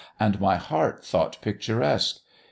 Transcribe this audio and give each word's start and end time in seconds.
and 0.19 0.41
my 0.41 0.55
heart 0.57 1.05
thought 1.05 1.37
picturesque. 1.41 2.21